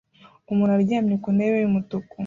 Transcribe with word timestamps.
Umuntu 0.51 0.73
aryamye 0.77 1.15
ku 1.23 1.29
ntebe 1.35 1.55
yumutuku 1.59 2.15